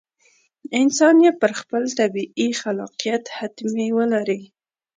[0.81, 4.41] انسان یې پر خپل طبیعي خلاقیت حتمي ولري.